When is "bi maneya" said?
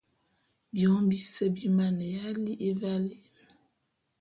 1.55-2.27